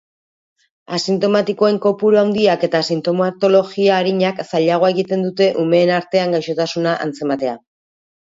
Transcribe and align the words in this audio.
Asintomatikoen 0.95 1.75
kopuru 1.83 2.19
handiak 2.21 2.65
eta 2.67 2.81
sintomatologia 2.95 3.99
arinak 4.05 4.41
zailagoa 4.47 4.91
egiten 4.95 5.27
dute 5.29 5.51
umeen 5.67 5.93
artean 5.99 6.35
gaixotasuna 6.39 6.97
atzematea. 7.07 7.55